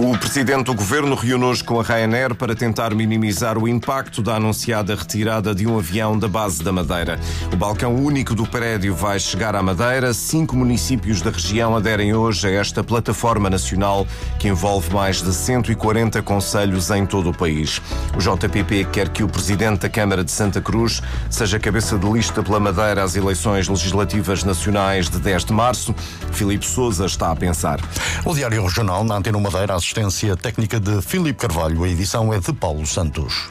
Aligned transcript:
O 0.00 0.16
presidente 0.16 0.66
do 0.66 0.74
governo 0.74 1.16
reuniu 1.16 1.48
hoje 1.48 1.64
com 1.64 1.80
a 1.80 1.82
Ryanair 1.82 2.32
para 2.32 2.54
tentar 2.54 2.94
minimizar 2.94 3.58
o 3.58 3.66
impacto 3.66 4.22
da 4.22 4.36
anunciada 4.36 4.94
retirada 4.94 5.52
de 5.52 5.66
um 5.66 5.76
avião 5.76 6.16
da 6.16 6.28
base 6.28 6.62
da 6.62 6.70
Madeira. 6.70 7.18
O 7.52 7.56
balcão 7.56 7.96
único 7.96 8.32
do 8.32 8.46
prédio 8.46 8.94
vai 8.94 9.18
chegar 9.18 9.56
à 9.56 9.62
Madeira. 9.62 10.14
Cinco 10.14 10.54
municípios 10.54 11.20
da 11.20 11.32
região 11.32 11.74
aderem 11.74 12.14
hoje 12.14 12.46
a 12.46 12.50
esta 12.52 12.84
plataforma 12.84 13.50
nacional 13.50 14.06
que 14.38 14.46
envolve 14.46 14.94
mais 14.94 15.20
de 15.20 15.34
140 15.34 16.22
conselhos 16.22 16.92
em 16.92 17.04
todo 17.04 17.30
o 17.30 17.34
país. 17.36 17.82
O 18.16 18.18
JPP 18.18 18.84
quer 18.92 19.08
que 19.08 19.24
o 19.24 19.28
presidente 19.28 19.80
da 19.80 19.88
Câmara 19.88 20.22
de 20.22 20.30
Santa 20.30 20.60
Cruz 20.60 21.02
seja 21.28 21.58
cabeça 21.58 21.98
de 21.98 22.08
lista 22.08 22.40
pela 22.40 22.60
Madeira 22.60 23.02
às 23.02 23.16
eleições 23.16 23.66
legislativas 23.66 24.44
nacionais 24.44 25.10
de 25.10 25.18
10 25.18 25.46
de 25.46 25.52
março. 25.52 25.92
Filipe 26.30 26.64
Souza 26.64 27.04
está 27.04 27.32
a 27.32 27.36
pensar. 27.36 27.80
O 28.24 28.32
Diário 28.32 28.62
Regional 28.62 29.02
na 29.02 29.16
Antena 29.16 29.40
Madeira 29.40 29.74
assistência 29.88 30.36
técnica 30.36 30.78
de 30.78 31.00
Filipe 31.00 31.40
Carvalho. 31.40 31.82
A 31.82 31.88
edição 31.88 32.30
é 32.30 32.38
de 32.38 32.52
Paulo 32.52 32.86
Santos. 32.86 33.48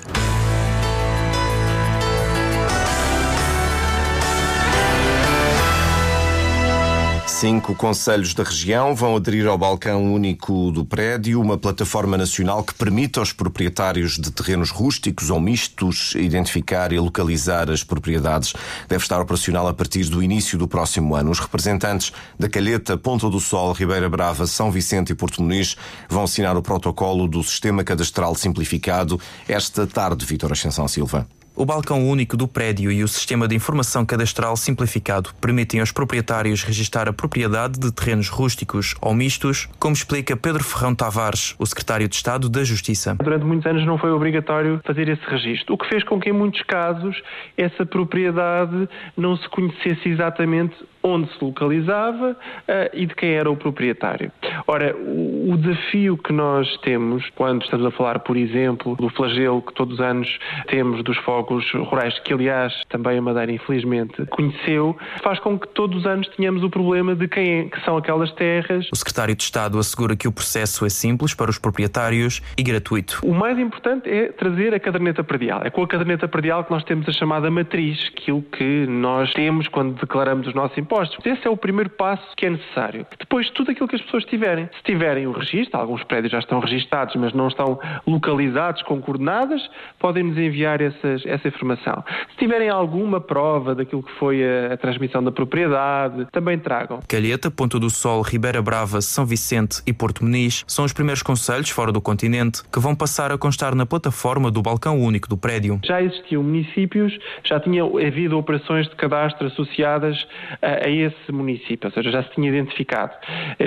Cinco 7.40 7.76
conselhos 7.76 8.34
da 8.34 8.44
região 8.44 8.96
vão 8.96 9.16
aderir 9.16 9.46
ao 9.46 9.60
balcão 9.60 10.12
único 10.12 10.72
do 10.72 10.84
prédio, 10.84 11.40
uma 11.40 11.56
plataforma 11.56 12.18
nacional 12.18 12.64
que 12.64 12.74
permite 12.74 13.20
aos 13.20 13.32
proprietários 13.32 14.18
de 14.18 14.32
terrenos 14.32 14.72
rústicos 14.72 15.30
ou 15.30 15.40
mistos 15.40 16.16
identificar 16.16 16.92
e 16.92 17.00
localizar 17.00 17.70
as 17.70 17.84
propriedades. 17.84 18.56
Deve 18.90 19.04
estar 19.04 19.22
operacional 19.22 19.68
a 19.68 19.74
partir 19.74 20.06
do 20.06 20.24
início 20.24 20.58
do 20.58 20.68
próximo 20.68 21.14
ano. 21.14 21.30
Os 21.30 21.38
representantes 21.38 22.12
da 22.40 22.50
Calheta, 22.50 22.98
Ponta 22.98 23.30
do 23.30 23.40
Sol, 23.40 23.72
Ribeira 23.72 24.10
Brava, 24.10 24.48
São 24.48 24.72
Vicente 24.72 25.12
e 25.12 25.16
Porto 25.16 25.40
Muniz 25.44 25.78
vão 26.10 26.24
assinar 26.24 26.58
o 26.58 26.64
protocolo 26.64 27.28
do 27.28 27.44
Sistema 27.44 27.84
Cadastral 27.84 28.34
Simplificado 28.34 29.22
esta 29.48 29.86
tarde, 29.86 30.26
Vítor 30.26 30.54
Ascensão 30.54 30.88
Silva. 30.88 31.28
O 31.60 31.66
balcão 31.66 32.08
único 32.08 32.38
do 32.38 32.48
prédio 32.48 32.92
e 32.92 33.04
o 33.04 33.08
sistema 33.08 33.48
de 33.48 33.56
informação 33.56 34.06
cadastral 34.06 34.56
simplificado 34.56 35.32
permitem 35.42 35.80
aos 35.80 35.92
proprietários 35.92 36.62
registar 36.62 37.10
a 37.10 37.14
propriedade 37.14 37.80
de 37.80 37.92
terrenos 37.92 38.30
rústicos 38.30 38.94
ou 39.02 39.12
mistos, 39.12 39.68
como 39.80 39.96
explica 39.96 40.38
Pedro 40.38 40.64
Ferrão 40.64 40.94
Tavares, 40.94 41.56
o 41.58 41.66
secretário 41.66 42.08
de 42.08 42.14
Estado 42.14 42.48
da 42.48 42.64
Justiça. 42.64 43.16
Durante 43.16 43.44
muitos 43.44 43.66
anos 43.66 43.84
não 43.88 43.98
foi 43.98 44.12
obrigatório 44.12 44.80
fazer 44.86 45.10
esse 45.10 45.26
registro, 45.28 45.74
o 45.74 45.78
que 45.80 45.90
fez 45.90 46.04
com 46.04 46.20
que 46.20 46.30
em 46.30 46.34
muitos 46.34 46.62
casos 46.62 47.20
essa 47.58 47.84
propriedade 47.84 48.88
não 49.18 49.36
se 49.36 49.50
conhecesse 49.50 50.10
exatamente 50.10 50.76
onde 51.08 51.32
se 51.34 51.44
localizava 51.44 52.32
uh, 52.32 52.90
e 52.94 53.06
de 53.06 53.16
quem 53.16 53.32
era 53.32 53.50
o 53.50 53.56
proprietário. 53.56 54.32
Ora, 54.68 54.96
o, 54.96 55.54
o, 55.54 55.58
desafio 55.58 56.18
que 56.18 56.34
nós 56.34 56.78
temos 56.82 57.24
quando 57.36 57.64
estamos 57.64 57.86
a 57.86 57.92
falar, 57.92 58.20
por 58.20 58.38
exemplo, 58.38 58.96
do 58.96 59.10
flagelo 59.10 59.62
que 59.62 59.74
todos 59.74 59.96
os 59.96 60.02
anos 60.02 60.40
temos 60.68 61.04
dos 61.04 61.18
fogos 61.20 61.66
rurais, 61.74 62.18
que 62.20 62.34
aliás 62.34 62.74
também 62.90 63.18
a 63.18 63.22
Madeira 63.22 63.52
infelizmente 63.52 64.26
conheceu, 64.28 64.98
faz 65.24 65.40
com 65.40 65.58
que 65.58 65.68
todos 65.70 66.00
os 66.00 66.06
anos 66.06 66.28
tenhamos 66.36 66.64
o 66.64 66.70
problema 66.70 67.16
de 67.16 67.28
quem 67.28 67.60
é, 67.60 67.64
que 67.64 67.80
são 67.84 67.98
aquelas 67.98 68.32
terras. 68.34 68.88
O 68.92 68.96
secretário 68.96 69.36
de 69.36 69.44
Estado 69.44 69.78
assegura 69.80 70.16
que 70.16 70.28
o 70.28 70.32
processo 70.32 70.86
é 70.86 70.90
simples 70.90 71.34
para 71.34 71.50
os 71.50 71.58
proprietários 71.58 72.42
e 72.58 72.64
gratuito. 72.64 73.20
O 73.24 73.34
mais 73.34 73.58
importante 73.58 74.10
é 74.10 74.32
trazer 74.32 74.74
a 74.74 74.80
caderneta 74.80 75.24
predial. 75.24 75.62
É 75.64 75.70
com 75.70 75.84
a 75.84 75.88
caderneta 75.88 76.28
predial 76.28 76.64
que 76.64 76.72
nós 76.72 76.84
temos 76.84 77.08
a 77.08 77.12
chamada 77.12 77.50
matriz, 77.50 78.12
aquilo 78.12 78.42
que 78.42 78.86
nós 78.88 79.32
temos 79.34 79.68
quando 79.68 80.00
declaramos 80.00 80.48
os 80.48 80.54
nossos 80.54 80.78
impostos 80.78 80.97
impostos. 80.98 81.26
Esse 81.26 81.48
é 81.48 81.50
o 81.50 81.58
primeiro 81.58 81.90
passo 81.90 82.26
que 82.36 82.46
é 82.46 82.50
necessário. 82.50 83.06
Depois, 83.18 83.50
tudo 83.52 83.72
aquilo 83.72 83.88
que 83.88 83.96
as 83.96 84.02
pessoas 84.02 84.26
tiverem. 84.26 84.70
Se 84.78 84.84
tiverem 84.84 85.28
o 85.28 85.32
registro, 85.32 85.80
alguns 85.80 86.04
prédios 86.04 86.32
já 86.32 86.40
estão 86.40 86.60
registados, 86.60 87.16
mas 87.16 87.34
não 87.34 87.48
estão 87.48 87.80
localizados 88.06 88.82
com 88.84 89.02
coordenadas, 89.02 89.62
podem-nos 90.00 90.38
enviar 90.38 90.82
essas, 90.82 91.26
essa 91.26 91.48
informação. 91.48 92.04
Se 92.32 92.38
tiverem 92.38 92.70
alguma 92.70 93.22
prova 93.22 93.76
daquilo 93.76 94.04
que 94.04 94.12
foi 94.14 94.44
a, 94.44 94.74
a 94.74 94.78
transmissão 94.78 95.24
da 95.24 95.32
propriedade, 95.32 96.28
também 96.32 96.58
tragam. 96.58 97.00
Calheta, 97.08 97.52
Ponta 97.52 97.80
do 97.80 97.90
Sol, 97.90 98.22
Ribeira 98.22 98.62
Brava, 98.62 99.02
São 99.02 99.26
Vicente 99.26 99.82
e 99.86 99.94
Porto 99.94 100.24
Muniz 100.24 100.64
são 100.68 100.86
os 100.86 100.94
primeiros 100.94 101.22
conselhos 101.22 101.70
fora 101.70 101.92
do 101.92 102.02
continente 102.02 102.64
que 102.72 102.80
vão 102.80 102.96
passar 102.96 103.32
a 103.32 103.38
constar 103.38 103.76
na 103.76 103.86
plataforma 103.86 104.50
do 104.50 104.62
balcão 104.62 105.00
único 105.00 105.28
do 105.28 105.38
prédio. 105.38 105.80
Já 105.86 106.02
existiam 106.02 106.44
municípios, 106.44 107.18
já 107.44 107.60
tinham 107.60 107.98
havido 107.98 108.38
operações 108.38 108.88
de 108.88 108.96
cadastro 108.96 109.48
associadas 109.48 110.28
a 110.62 110.77
a 110.84 110.90
esse 110.90 111.32
município, 111.32 111.88
ou 111.88 111.92
seja, 111.92 112.12
já 112.12 112.24
se 112.24 112.32
tinha 112.32 112.50
identificado. 112.50 113.14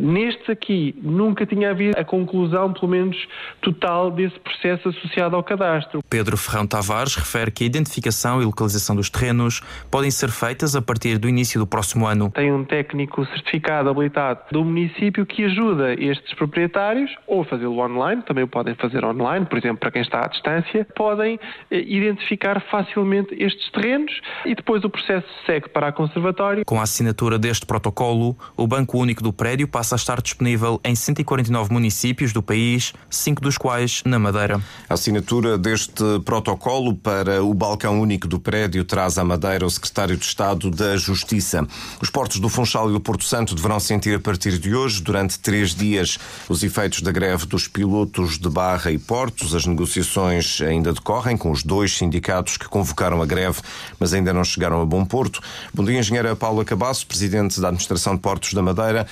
Nestes 0.03 0.49
aqui, 0.49 0.95
nunca 1.03 1.47
tinha 1.47 1.71
havido 1.71 1.99
a 1.99 2.05
conclusão, 2.05 2.73
pelo 2.73 2.89
menos 2.89 3.17
total, 3.61 4.11
desse 4.11 4.39
processo 4.41 4.89
associado 4.89 5.37
ao 5.37 5.43
cadastro. 5.43 6.01
Pedro 6.09 6.37
Ferrão 6.37 6.67
Tavares 6.67 7.15
refere 7.17 7.51
que 7.51 7.65
a 7.65 7.67
identificação 7.67 8.43
e 8.43 8.45
localização 8.45 8.97
dos 8.97 9.11
terrenos 9.11 9.61
podem 9.91 10.11
ser 10.11 10.31
feitas 10.31 10.77
a 10.77 10.83
partir 10.83 11.19
do 11.19 11.29
início 11.29 11.61
do 11.61 11.67
próximo 11.67 12.07
ano. 12.07 12.31
Tem 12.31 12.53
um 12.53 12.65
técnico 12.65 13.25
certificado, 13.27 13.89
habilitado 13.89 14.41
do 14.51 14.65
município 14.65 15.25
que 15.27 15.45
ajuda 15.45 15.95
estes 15.95 16.35
proprietários, 16.35 17.11
ou 17.27 17.45
fazê-lo 17.45 17.79
online, 17.79 18.23
também 18.23 18.45
o 18.45 18.49
podem 18.49 18.75
fazer 18.75 19.05
online, 19.05 19.47
por 19.47 19.59
exemplo, 19.59 19.79
para 19.79 19.91
quem 19.91 20.03
está 20.03 20.25
à 20.25 20.29
distância, 20.29 20.87
podem 20.95 21.39
eh, 21.71 21.79
identificar 21.87 22.61
facilmente 22.71 23.35
estes 23.39 23.71
terrenos 23.71 24.13
e 24.45 24.55
depois 24.55 24.85
o 24.85 24.91
processo 24.91 25.27
segue 25.47 25.69
para 25.69 25.89
a 25.89 25.93
conservatória. 25.93 26.65
Com 26.65 26.81
a 26.81 26.87
assinatura 27.01 27.39
deste 27.39 27.65
protocolo, 27.65 28.37
o 28.55 28.67
Banco 28.67 28.99
Único 28.99 29.23
do 29.23 29.33
Prédio 29.33 29.67
passa 29.67 29.95
a 29.95 29.97
estar 29.97 30.21
disponível 30.21 30.79
em 30.85 30.95
149 30.95 31.73
municípios 31.73 32.31
do 32.31 32.43
país, 32.43 32.93
cinco 33.09 33.41
dos 33.41 33.57
quais 33.57 34.03
na 34.05 34.19
Madeira. 34.19 34.61
A 34.87 34.95
assinatura 34.95 35.57
deste 35.57 36.05
protocolo 36.27 36.95
para 36.95 37.43
o 37.43 37.55
Balcão 37.55 37.99
Único 37.99 38.29
do 38.29 38.39
Prédio 38.39 38.85
traz 38.85 39.17
à 39.17 39.25
Madeira 39.25 39.65
o 39.65 39.71
Secretário 39.71 40.15
de 40.15 40.25
Estado 40.27 40.71
da 40.71 40.95
Justiça. 40.99 41.67
Os 42.03 42.11
portos 42.11 42.39
do 42.39 42.51
Funchal 42.51 42.91
e 42.91 42.93
do 42.93 43.01
Porto 43.01 43.25
Santo 43.25 43.55
deverão 43.55 43.81
sentir 43.81 44.17
a 44.17 44.21
partir 44.21 44.59
de 44.59 44.75
hoje, 44.75 45.01
durante 45.01 45.39
três 45.39 45.75
dias, 45.75 46.19
os 46.51 46.63
efeitos 46.63 47.01
da 47.01 47.11
greve 47.11 47.47
dos 47.47 47.67
pilotos 47.67 48.37
de 48.39 48.51
Barra 48.51 48.91
e 48.91 48.99
Portos. 48.99 49.55
As 49.55 49.65
negociações 49.65 50.61
ainda 50.61 50.93
decorrem 50.93 51.39
com 51.39 51.51
os 51.51 51.63
dois 51.63 51.97
sindicatos 51.97 52.59
que 52.59 52.69
convocaram 52.69 53.23
a 53.23 53.27
greve, 53.27 53.63
mas 53.99 54.13
ainda 54.13 54.35
não 54.35 54.45
chegaram 54.45 54.83
a 54.83 54.85
bom 54.85 55.03
porto. 55.03 55.41
Bom 55.73 55.83
dia, 55.83 55.99
engenheira 55.99 56.37
Paula 56.37 56.63
Cabal 56.63 56.90
presidente 57.07 57.61
da 57.61 57.69
Administração 57.69 58.15
de 58.15 58.21
Portos 58.21 58.53
da 58.55 58.63
Madeira. 58.63 59.07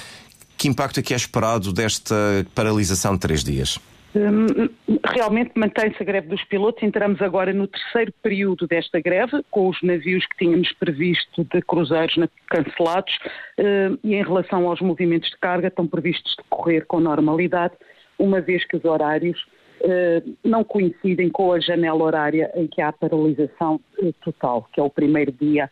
Que 0.57 0.69
impacto 0.69 0.99
é 0.99 1.03
que 1.03 1.15
é 1.15 1.17
esperado 1.17 1.73
desta 1.73 2.15
paralisação 2.55 3.15
de 3.15 3.21
três 3.21 3.45
dias? 3.45 3.79
Hum, 4.17 4.69
realmente 5.05 5.53
mantém-se 5.55 6.03
a 6.03 6.05
greve 6.05 6.29
dos 6.29 6.43
pilotos. 6.45 6.83
Entramos 6.83 7.21
agora 7.21 7.53
no 7.53 7.69
terceiro 7.69 8.13
período 8.23 8.67
desta 8.67 9.01
greve, 9.01 9.45
com 9.51 9.69
os 9.69 9.81
navios 9.83 10.27
que 10.27 10.37
tínhamos 10.39 10.73
previsto 10.73 11.45
de 11.45 11.63
cruzeiros 11.63 12.19
cancelados 12.49 13.17
hum, 13.59 13.99
e 14.03 14.15
em 14.15 14.23
relação 14.23 14.67
aos 14.67 14.81
movimentos 14.81 15.31
de 15.31 15.37
carga 15.39 15.69
estão 15.69 15.87
previstos 15.87 16.35
decorrer 16.37 16.87
com 16.87 17.01
normalidade, 17.01 17.75
uma 18.19 18.41
vez 18.41 18.65
que 18.67 18.77
os 18.77 18.85
horários 18.85 19.39
hum, 19.83 20.35
não 20.43 20.65
coincidem 20.65 21.29
com 21.29 21.53
a 21.53 21.61
janela 21.61 22.03
horária 22.03 22.51
em 22.57 22.67
que 22.67 22.81
há 22.81 22.91
paralisação 22.91 23.79
total, 24.25 24.67
que 24.73 24.81
é 24.81 24.83
o 24.83 24.91
primeiro 24.91 25.33
dia 25.33 25.71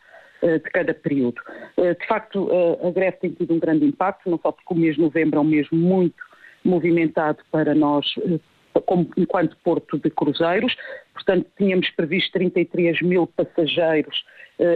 de 0.54 0.70
cada 0.70 0.94
período. 0.94 1.40
Eh, 1.76 1.94
de 1.94 2.06
facto, 2.06 2.48
eh, 2.50 2.88
a 2.88 2.90
greve 2.90 3.16
tem 3.18 3.30
tido 3.30 3.54
um 3.54 3.58
grande 3.58 3.84
impacto, 3.84 4.30
não 4.30 4.38
só 4.38 4.52
porque 4.52 4.72
o 4.72 4.76
mês 4.76 4.94
de 4.94 5.02
novembro 5.02 5.38
é 5.38 5.42
um 5.42 5.44
mês 5.44 5.66
muito 5.70 6.22
movimentado 6.64 7.38
para 7.50 7.74
nós, 7.74 8.06
como, 8.86 9.08
enquanto 9.16 9.56
porto 9.64 9.98
de 9.98 10.10
cruzeiros, 10.10 10.76
portanto, 11.14 11.46
tínhamos 11.56 11.88
previsto 11.90 12.32
33 12.32 13.02
mil 13.02 13.26
passageiros 13.26 14.24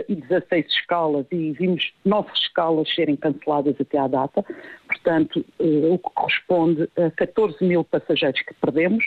e 0.08 0.14
16 0.14 0.66
escalas 0.66 1.26
e 1.32 1.52
vimos 1.52 1.92
nove 2.04 2.30
escalas 2.32 2.88
serem 2.94 3.16
canceladas 3.16 3.74
até 3.80 3.98
à 3.98 4.06
data, 4.06 4.44
portanto, 4.86 5.44
o 5.58 5.98
que 5.98 6.10
corresponde 6.14 6.88
a 6.96 7.10
14 7.10 7.64
mil 7.64 7.82
passageiros 7.82 8.40
que 8.42 8.54
perdemos. 8.54 9.04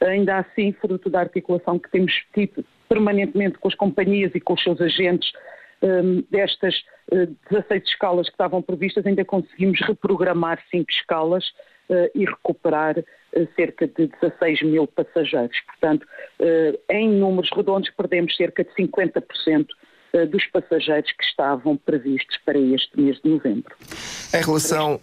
Ainda 0.00 0.38
assim, 0.38 0.72
fruto 0.72 1.10
da 1.10 1.20
articulação 1.20 1.78
que 1.78 1.90
temos 1.90 2.12
tido 2.32 2.64
permanentemente 2.88 3.58
com 3.58 3.68
as 3.68 3.74
companhias 3.74 4.32
e 4.34 4.40
com 4.40 4.52
os 4.52 4.62
seus 4.62 4.80
agentes 4.80 5.32
destas 6.30 6.74
uh, 7.10 7.26
16 7.50 7.82
escalas 7.84 8.26
que 8.26 8.34
estavam 8.34 8.62
previstas, 8.62 9.04
ainda 9.06 9.24
conseguimos 9.24 9.80
reprogramar 9.80 10.62
5 10.70 10.90
escalas 10.90 11.44
uh, 11.88 12.10
e 12.14 12.24
recuperar 12.24 12.98
uh, 12.98 13.48
cerca 13.56 13.86
de 13.86 14.06
16 14.20 14.62
mil 14.62 14.86
passageiros. 14.86 15.58
Portanto, 15.66 16.06
em 16.88 17.08
números 17.08 17.50
redondos, 17.54 17.90
perdemos 17.90 18.36
cerca 18.36 18.64
de 18.64 18.70
50% 18.72 19.22
uh, 19.22 19.66
dos 20.30 20.46
passageiros 20.46 21.10
que 21.12 21.24
estavam 21.24 21.76
previstos 21.76 22.38
para 22.44 22.58
este 22.58 23.00
mês 23.00 23.18
de 23.24 23.30
novembro. 23.30 23.74
Em 24.34 24.42
relação 24.42 25.00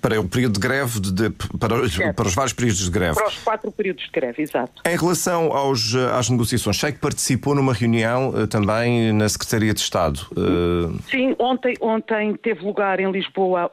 para, 0.00 0.20
o 0.20 0.28
período 0.28 0.54
de 0.54 0.60
greve, 0.60 1.00
de, 1.00 1.12
de, 1.12 1.30
para, 1.58 1.74
os, 1.74 1.96
para, 1.96 2.26
os, 2.26 2.34
vários 2.34 2.52
períodos 2.52 2.84
de 2.84 2.90
greve. 2.90 3.14
Para 3.14 3.28
os 3.28 3.38
quatro 3.38 3.72
períodos 3.72 4.04
de 4.04 4.10
greve, 4.10 4.42
exato. 4.42 4.82
Em 4.86 4.96
relação 4.96 5.52
aos, 5.52 5.94
às 5.94 6.30
negociações, 6.30 6.76
sei 6.78 6.92
que 6.92 6.98
participou 6.98 7.54
numa 7.54 7.72
reunião 7.72 8.30
uh, 8.30 8.46
também 8.46 9.12
na 9.12 9.28
Secretaria 9.28 9.74
de 9.74 9.80
Estado. 9.80 10.20
Uh... 10.32 10.96
Sim, 11.10 11.34
ontem, 11.38 11.74
ontem 11.80 12.34
teve 12.36 12.64
lugar 12.64 13.00
em 13.00 13.10
Lisboa 13.10 13.70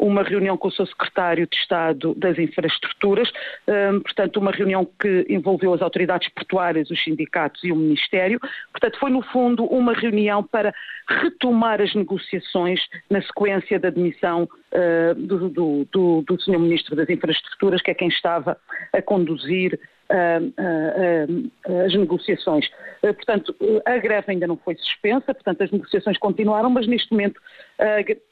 uma 0.00 0.22
reunião 0.22 0.56
com 0.56 0.68
o 0.68 0.72
seu 0.72 0.86
secretário 0.86 1.46
de 1.46 1.56
Estado 1.56 2.14
das 2.14 2.38
Infraestruturas, 2.38 3.30
um, 3.68 4.00
portanto, 4.00 4.38
uma 4.38 4.50
reunião 4.50 4.88
que 4.98 5.26
envolveu 5.28 5.74
as 5.74 5.82
autoridades 5.82 6.28
portuárias, 6.30 6.90
os 6.90 7.02
sindicatos 7.02 7.62
e 7.62 7.70
o 7.70 7.76
Ministério. 7.76 8.40
Portanto, 8.72 8.98
foi, 8.98 9.10
no 9.10 9.22
fundo, 9.22 9.64
uma 9.64 9.92
reunião 9.92 10.42
para 10.42 10.74
retomar 11.08 11.80
as 11.80 11.94
negociações 11.94 12.80
na 13.08 13.20
sequência 13.22 13.78
da 13.78 13.90
demissão 13.90 14.48
uh, 14.72 15.14
do, 15.14 15.48
do, 15.48 15.86
do, 15.92 16.22
do 16.22 16.40
Sr. 16.40 16.58
Ministro 16.58 16.96
das 16.96 17.08
Infraestruturas, 17.08 17.82
que 17.82 17.90
é 17.90 17.94
quem 17.94 18.08
estava 18.08 18.56
a 18.92 19.02
conduzir 19.02 19.78
as 21.84 21.94
negociações. 21.94 22.68
Eh, 23.02 23.12
portanto, 23.12 23.54
a 23.84 23.98
greve 23.98 24.32
ainda 24.32 24.46
não 24.46 24.56
foi 24.56 24.74
suspensa, 24.76 25.32
portanto, 25.32 25.62
as 25.62 25.70
negociações 25.70 26.18
continuaram, 26.18 26.70
mas 26.70 26.86
neste 26.86 27.12
momento 27.12 27.40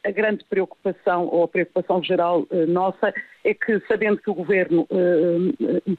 a, 0.05 0.11
grande 0.11 0.45
preocupação, 0.45 1.27
ou 1.27 1.45
a 1.45 1.49
preocupação 1.49 2.03
geral 2.03 2.47
eh, 2.51 2.67
nossa, 2.67 3.15
é 3.45 3.55
que, 3.55 3.81
sabendo 3.89 4.19
que 4.19 4.31
o 4.31 4.35
Governo 4.35 4.87
eh, 4.91 5.97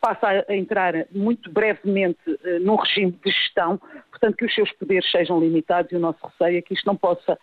passa 0.00 0.44
a 0.48 0.54
entrar 0.54 0.94
muito 1.12 1.50
brevemente 1.50 2.18
num 2.62 2.76
regime 2.76 3.12
de 3.24 3.30
gestão, 3.30 3.80
portanto, 4.10 4.36
que 4.36 4.44
os 4.44 4.54
seus 4.54 4.70
poderes 4.72 5.10
sejam 5.10 5.40
limitados 5.40 5.90
e 5.92 5.96
o 5.96 6.00
nosso 6.00 6.18
receio 6.24 6.58
é 6.58 6.62
que 6.62 6.74
isto 6.74 6.86
não 6.86 6.96
possa 6.96 7.38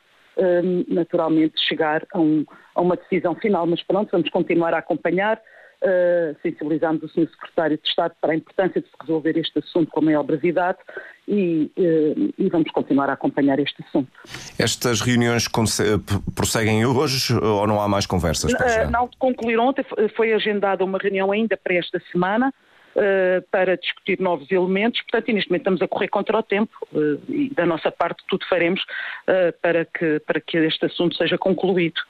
naturalmente 0.90 1.58
chegar 1.62 2.06
a, 2.12 2.20
um, 2.20 2.44
a 2.74 2.82
uma 2.82 2.98
decisão 2.98 3.36
final. 3.36 3.68
Mas 3.68 3.84
pronto, 3.84 4.10
vamos 4.12 4.30
continuar 4.30 4.74
a 4.74 4.80
acompanhar. 4.80 5.40
Uh, 5.86 6.36
sensibilizamos 6.42 7.04
o 7.04 7.08
Sr. 7.10 7.30
Secretário 7.30 7.78
de 7.78 7.88
Estado 7.88 8.16
para 8.20 8.34
a 8.34 8.36
importância 8.36 8.82
de 8.82 8.88
se 8.88 8.94
resolver 9.00 9.38
este 9.38 9.60
assunto 9.60 9.92
com 9.92 10.00
a 10.00 10.04
maior 10.04 10.24
brevidade 10.24 10.80
e, 11.28 11.72
uh, 11.78 12.34
e, 12.40 12.50
vamos 12.50 12.72
continuar 12.72 13.08
a 13.08 13.14
acompanhar 13.14 13.60
este 13.60 13.84
assunto. 13.88 14.12
Estas 14.58 15.02
reuniões 15.02 15.48
prosseguem 16.34 16.84
hoje 16.88 17.36
ou 17.36 17.68
não 17.68 17.80
há 17.80 17.88
mais 17.88 18.08
conversas? 18.08 18.52
Uh, 18.52 18.90
não, 18.90 19.08
concluíram 19.20 19.68
ontem, 19.68 19.86
foi 20.16 20.34
agendada 20.34 20.84
uma 20.84 20.98
reunião 20.98 21.32
ainda 21.32 21.56
para 21.56 21.76
esta 21.76 22.02
semana. 22.12 22.52
para 23.52 23.78
discutir 23.78 24.20
novos 24.20 24.50
elementos, 24.50 25.02
portanto, 25.02 25.34
neste 25.34 25.50
momento 25.50 25.62
estamos 25.62 25.82
a 25.84 25.88
correr 25.88 26.08
contra 26.08 26.38
o 26.38 26.42
tempo 26.42 26.76
e 27.30 27.54
da 27.54 27.66
nossa 27.66 27.92
parte 27.92 28.24
tudo 28.28 28.46
faremos 28.48 28.82
para, 29.62 29.84
que, 29.86 30.20
para 30.26 30.40
que 30.40 30.58
este 30.58 30.86
assunto 30.86 31.16
seja 31.16 31.38
concluído. 31.38 32.02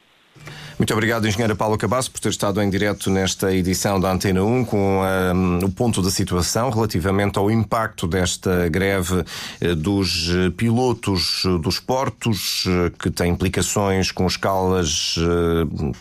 Muito 0.78 0.92
obrigado, 0.92 1.26
engenheira 1.26 1.56
Paulo 1.56 1.78
Cabasso, 1.78 2.12
por 2.12 2.20
ter 2.20 2.28
estado 2.28 2.62
em 2.62 2.70
direto 2.70 3.10
nesta 3.10 3.54
edição 3.54 3.98
da 3.98 4.12
Antena 4.12 4.44
1 4.44 4.66
com 4.66 5.02
um, 5.02 5.60
o 5.64 5.72
ponto 5.72 6.02
da 6.02 6.12
situação 6.12 6.70
relativamente 6.70 7.40
ao 7.40 7.50
impacto 7.50 8.06
desta 8.06 8.68
greve 8.68 9.24
eh, 9.62 9.74
dos 9.74 10.30
eh, 10.30 10.50
pilotos 10.50 11.44
eh, 11.46 11.58
dos 11.60 11.80
portos, 11.80 12.66
que 13.00 13.10
tem 13.10 13.32
implicações 13.32 14.12
com 14.12 14.28
escalas 14.28 15.16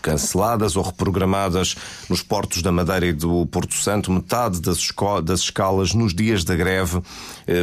canceladas 0.01 0.75
ou 0.75 0.83
reprogramadas 0.83 1.75
nos 2.09 2.21
portos 2.21 2.61
da 2.61 2.71
Madeira 2.71 3.05
e 3.05 3.13
do 3.13 3.45
Porto 3.45 3.75
Santo. 3.75 4.11
Metade 4.11 4.59
das, 4.59 4.85
das 5.23 5.39
escalas 5.39 5.93
nos 5.93 6.13
dias 6.13 6.43
da 6.43 6.55
greve 6.55 7.01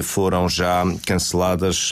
foram 0.03 0.49
já 0.49 0.85
canceladas, 1.07 1.91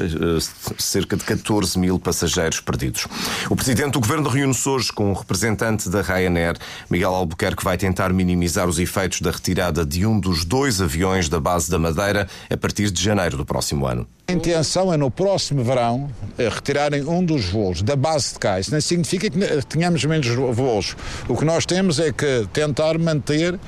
cerca 0.79 1.17
de 1.17 1.25
14 1.25 1.79
mil 1.79 1.99
passageiros 1.99 2.61
perdidos. 2.61 3.07
O 3.51 3.57
presidente 3.57 3.93
do 3.93 4.01
governo 4.01 4.29
reúne-se 4.29 4.69
hoje 4.71 4.93
com 4.93 5.11
um 5.11 5.13
representante 5.13 5.89
da 5.89 6.01
Ryanair, 6.01 6.57
Miguel 6.89 7.15
Albuquerque, 7.15 7.65
vai 7.65 7.77
tentar 7.77 8.13
minimizar 8.13 8.69
os 8.69 8.79
efeitos 8.79 9.21
da 9.21 9.31
retirada 9.31 9.85
de 9.85 10.07
um 10.07 10.19
dos 10.19 10.45
dois 10.45 10.81
aviões 10.81 11.29
da 11.29 11.41
base 11.41 11.71
da 11.71 11.79
Madeira 11.79 12.29
a 12.49 12.57
partir 12.57 12.91
de 12.91 13.03
janeiro 13.03 13.37
do 13.37 13.45
próximo 13.45 13.87
ano. 13.87 14.07
A 14.29 14.33
intenção 14.33 14.93
é 14.93 14.97
no 14.97 15.11
próximo 15.11 15.65
verão 15.65 16.09
eh, 16.39 16.49
retirarem 16.49 17.03
um 17.03 17.25
dos 17.25 17.47
voos 17.47 17.83
da 17.83 17.97
base 17.97 18.35
de 18.35 18.39
cá. 18.39 18.61
Isso 18.61 18.73
não 18.73 18.81
significa 18.81 19.29
que 19.29 19.67
tenhamos 19.67 20.05
menos 20.05 20.29
voos. 20.55 20.97
O 21.29 21.37
que 21.37 21.45
nós 21.45 21.67
temos 21.67 21.99
é 21.99 22.13
que 22.13 22.47
tentar 22.53 22.97
manter 22.97 23.59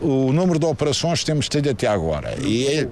o 0.00 0.32
número 0.32 0.58
de 0.58 0.66
operações 0.66 1.20
que 1.20 1.26
temos 1.26 1.48
tido 1.48 1.68
até 1.68 1.86
agora. 1.86 2.34
E 2.40 2.66
é 2.66 2.88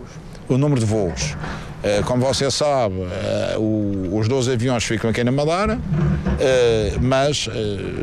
o 0.48 0.58
número 0.58 0.80
de 0.80 0.86
voos. 0.86 1.36
Eh, 1.84 2.02
como 2.06 2.24
você 2.24 2.50
sabe, 2.50 2.94
eh, 3.02 3.56
os 4.10 4.26
12 4.26 4.50
aviões 4.52 4.82
ficam 4.84 5.10
aqui 5.10 5.22
na 5.22 5.30
Madeira, 5.30 5.78
eh, 6.40 6.94
mas 6.98 7.46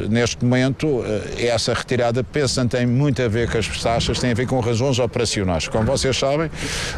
neste 0.08 0.46
momento 0.46 1.04
essa 1.36 1.74
retirada, 1.74 2.24
penso, 2.24 2.64
tem 2.68 2.86
muito 2.86 3.20
a 3.24 3.28
ver 3.28 3.50
com 3.50 3.58
as 3.58 3.68
taxas, 3.82 4.20
tem 4.20 4.32
a 4.32 4.34
ver 4.36 4.46
com 4.46 4.60
razões 4.60 5.00
operacionais. 5.00 5.68
Como 5.68 5.84
vocês 5.86 6.16
sabem, 6.16 6.52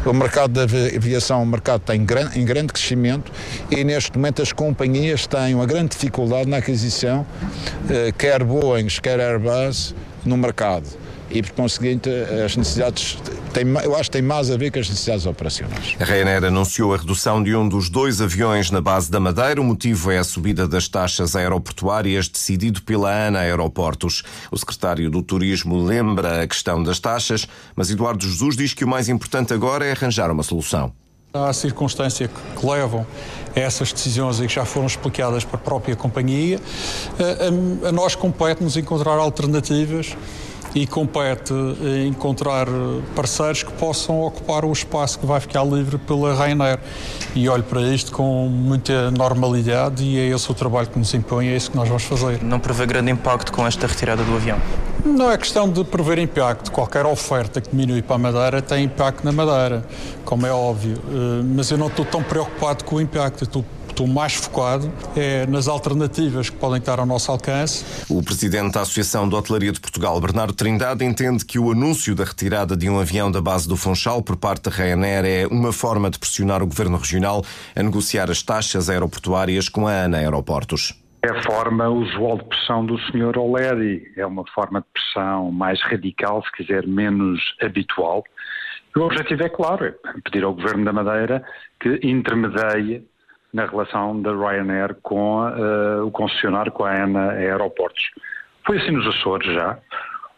o 0.04 0.12
mercado 0.12 0.52
da 0.52 0.64
aviação 0.64 1.42
o 1.42 1.46
mercado 1.46 1.80
está 1.80 1.96
em 1.96 2.04
grande 2.04 2.72
crescimento 2.72 3.32
e 3.70 3.82
neste 3.82 4.14
momento 4.14 4.42
as 4.42 4.52
companhias 4.52 5.26
têm 5.26 5.54
uma 5.54 5.66
grande 5.66 5.90
dificuldade 5.90 6.50
na 6.50 6.58
aquisição, 6.58 7.26
quer 8.18 8.44
Boeing, 8.44 8.88
quer 9.02 9.20
Airbus, 9.20 9.94
no 10.24 10.36
mercado 10.36 11.03
e, 11.30 11.42
por 11.42 11.52
conseguinte, 11.52 12.08
as 12.44 12.56
necessidades, 12.56 13.18
têm, 13.52 13.66
eu 13.82 13.94
acho 13.96 14.04
que 14.04 14.18
têm 14.18 14.22
mais 14.22 14.50
a 14.50 14.56
ver 14.56 14.70
com 14.70 14.78
as 14.78 14.88
necessidades 14.88 15.26
operacionais. 15.26 15.96
A 15.98 16.04
Ryanair 16.04 16.44
anunciou 16.44 16.94
a 16.94 16.96
redução 16.96 17.42
de 17.42 17.54
um 17.54 17.68
dos 17.68 17.88
dois 17.88 18.20
aviões 18.20 18.70
na 18.70 18.80
base 18.80 19.10
da 19.10 19.18
Madeira. 19.18 19.60
O 19.60 19.64
motivo 19.64 20.10
é 20.10 20.18
a 20.18 20.24
subida 20.24 20.68
das 20.68 20.88
taxas 20.88 21.34
aeroportuárias 21.34 22.28
decidido 22.28 22.82
pela 22.82 23.10
ANA 23.10 23.40
Aeroportos. 23.40 24.22
O 24.50 24.56
secretário 24.56 25.10
do 25.10 25.22
Turismo 25.22 25.82
lembra 25.82 26.42
a 26.42 26.46
questão 26.46 26.82
das 26.82 26.98
taxas, 26.98 27.46
mas 27.74 27.90
Eduardo 27.90 28.24
Jesus 28.24 28.56
diz 28.56 28.74
que 28.74 28.84
o 28.84 28.88
mais 28.88 29.08
importante 29.08 29.52
agora 29.52 29.84
é 29.84 29.92
arranjar 29.92 30.30
uma 30.30 30.42
solução. 30.42 30.92
Há 31.32 31.52
circunstâncias 31.52 32.30
que 32.30 32.64
levam 32.64 33.04
a 33.56 33.58
essas 33.58 33.92
decisões 33.92 34.38
e 34.38 34.46
que 34.46 34.54
já 34.54 34.64
foram 34.64 34.86
explicadas 34.86 35.42
para 35.44 35.56
a 35.56 35.60
própria 35.60 35.96
companhia. 35.96 36.60
A, 37.18 37.86
a, 37.86 37.88
a 37.88 37.92
nós 37.92 38.14
compete-nos 38.14 38.76
encontrar 38.76 39.14
alternativas 39.14 40.16
e 40.74 40.86
compete 40.86 41.52
encontrar 42.06 42.66
parceiros 43.14 43.62
que 43.62 43.72
possam 43.72 44.20
ocupar 44.22 44.64
o 44.64 44.72
espaço 44.72 45.18
que 45.18 45.26
vai 45.26 45.38
ficar 45.40 45.64
livre 45.64 45.98
pela 45.98 46.34
Ryanair. 46.34 46.78
E 47.34 47.48
olho 47.48 47.62
para 47.62 47.82
isto 47.82 48.12
com 48.12 48.48
muita 48.48 49.10
normalidade 49.10 50.02
e 50.04 50.18
é 50.18 50.34
esse 50.34 50.50
o 50.50 50.54
trabalho 50.54 50.88
que 50.88 50.98
nos 50.98 51.12
impõe, 51.14 51.48
é 51.48 51.56
isso 51.56 51.70
que 51.70 51.76
nós 51.76 51.88
vamos 51.88 52.04
fazer. 52.04 52.42
Não 52.42 52.58
prevê 52.58 52.86
grande 52.86 53.10
impacto 53.10 53.52
com 53.52 53.66
esta 53.66 53.86
retirada 53.86 54.22
do 54.22 54.34
avião? 54.34 54.58
Não 55.04 55.30
é 55.30 55.36
questão 55.36 55.68
de 55.68 55.84
prever 55.84 56.18
impacto. 56.18 56.72
Qualquer 56.72 57.04
oferta 57.04 57.60
que 57.60 57.70
diminui 57.70 58.00
para 58.00 58.16
a 58.16 58.18
Madeira 58.18 58.62
tem 58.62 58.84
impacto 58.84 59.22
na 59.24 59.32
Madeira, 59.32 59.84
como 60.24 60.46
é 60.46 60.52
óbvio. 60.52 60.96
Eh, 61.08 61.42
mas 61.54 61.70
eu 61.70 61.76
não 61.76 61.88
estou 61.88 62.04
tão 62.04 62.22
preocupado 62.22 62.84
com 62.84 62.96
o 62.96 63.00
impacto. 63.00 63.44
estou 63.44 63.64
estou 63.94 64.08
mais 64.08 64.34
focado 64.34 64.92
é 65.16 65.46
nas 65.46 65.68
alternativas 65.68 66.50
que 66.50 66.56
podem 66.56 66.78
estar 66.78 66.98
ao 66.98 67.06
nosso 67.06 67.30
alcance. 67.30 67.84
O 68.12 68.22
presidente 68.22 68.74
da 68.74 68.80
Associação 68.80 69.28
de 69.28 69.34
Hotelaria 69.36 69.70
de 69.70 69.80
Portugal, 69.80 70.20
Bernardo 70.20 70.52
Trindade, 70.52 71.04
entende 71.04 71.44
que 71.44 71.60
o 71.60 71.70
anúncio 71.70 72.14
da 72.14 72.24
retirada 72.24 72.76
de 72.76 72.90
um 72.90 72.98
avião 72.98 73.30
da 73.30 73.40
base 73.40 73.68
do 73.68 73.76
Funchal 73.76 74.20
por 74.20 74.36
parte 74.36 74.68
da 74.68 74.70
Ryanair 74.70 75.24
é 75.24 75.46
uma 75.46 75.72
forma 75.72 76.10
de 76.10 76.18
pressionar 76.18 76.60
o 76.60 76.66
governo 76.66 76.96
regional 76.96 77.44
a 77.74 77.82
negociar 77.82 78.30
as 78.30 78.42
taxas 78.42 78.90
aeroportuárias 78.90 79.68
com 79.68 79.86
a 79.86 79.92
ANA 79.92 80.18
Aeroportos. 80.18 81.00
É 81.22 81.30
a 81.30 81.42
forma 81.42 81.88
usual 81.88 82.38
de 82.38 82.44
pressão 82.44 82.84
do 82.84 82.98
Sr. 82.98 83.38
Oledi. 83.38 84.12
É 84.16 84.26
uma 84.26 84.44
forma 84.52 84.80
de 84.80 84.86
pressão 84.92 85.52
mais 85.52 85.80
radical, 85.82 86.42
se 86.42 86.52
quiser, 86.52 86.86
menos 86.86 87.40
habitual. 87.62 88.24
E 88.94 88.98
o 88.98 89.02
objetivo 89.02 89.44
é 89.44 89.48
claro, 89.48 89.86
é 89.86 89.94
pedir 90.24 90.44
ao 90.44 90.52
Governo 90.52 90.84
da 90.84 90.92
Madeira 90.92 91.44
que 91.80 92.00
intermedie 92.02 93.06
na 93.54 93.66
relação 93.66 94.20
da 94.20 94.32
Ryanair 94.32 94.96
com 95.00 95.38
uh, 95.46 96.04
o 96.04 96.10
concessionário, 96.10 96.72
com 96.72 96.84
a 96.84 96.90
ANA 96.90 97.30
Aeroportos. 97.30 98.10
Foi 98.66 98.76
assim 98.78 98.90
nos 98.90 99.06
Açores 99.06 99.54
já, 99.54 99.78